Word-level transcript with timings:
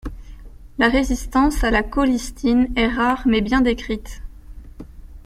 La 0.79 0.89
résistance 0.89 1.63
à 1.63 1.69
la 1.69 1.83
colistine 1.83 2.69
est 2.75 2.87
rare 2.87 3.21
mais 3.27 3.41
bien 3.41 3.61
décrite. 3.61 4.23